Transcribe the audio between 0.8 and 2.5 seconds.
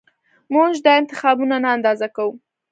دا انتخابونه نه اندازه کوو